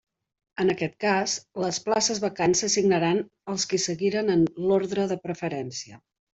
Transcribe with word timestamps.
En 0.61 0.71
aquest 0.73 0.95
cas, 1.03 1.35
les 1.65 1.79
places 1.89 2.23
vacants 2.25 2.65
s'assignaran 2.65 3.23
als 3.55 3.69
qui 3.75 3.83
seguiren 3.87 4.35
en 4.39 4.49
l'ordre 4.67 5.09
de 5.15 5.23
preferència. 5.29 6.05